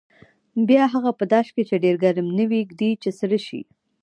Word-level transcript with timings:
بیا 0.67 0.83
هغه 0.93 1.11
په 1.19 1.25
داش 1.33 1.47
کې 1.55 1.63
چې 1.69 1.75
ډېر 1.83 1.95
ګرم 2.03 2.27
نه 2.37 2.45
وي 2.49 2.61
ږدي 2.69 2.91
چې 3.01 3.09
سره 3.19 3.37
شي. 3.47 3.61